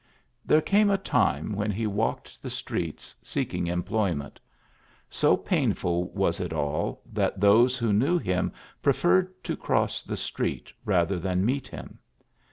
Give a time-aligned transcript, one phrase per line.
[0.43, 4.39] There came a time when he walked the streets, seeking employment.
[5.11, 8.51] So painful was it all that those who knew him
[8.81, 11.99] preferred to cross the street rather than meet him.